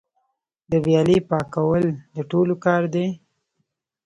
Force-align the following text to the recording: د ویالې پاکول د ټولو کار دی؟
د 0.71 0.71
ویالې 0.85 1.17
پاکول 1.29 1.83
د 2.15 2.17
ټولو 2.31 2.53
کار 2.65 2.83
دی؟ 2.93 3.07